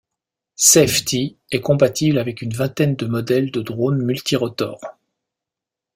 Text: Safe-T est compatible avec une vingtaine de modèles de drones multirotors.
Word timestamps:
Safe-T 0.55 1.37
est 1.51 1.61
compatible 1.61 2.17
avec 2.17 2.41
une 2.41 2.55
vingtaine 2.55 2.95
de 2.95 3.05
modèles 3.05 3.51
de 3.51 3.61
drones 3.61 4.01
multirotors. 4.03 4.97